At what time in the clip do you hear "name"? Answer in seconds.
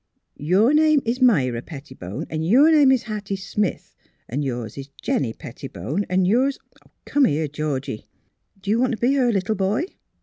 0.73-0.99, 2.71-2.91